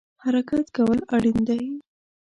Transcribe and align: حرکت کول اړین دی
حرکت 0.23 0.65
کول 0.77 0.99
اړین 1.15 1.37
دی 1.47 1.61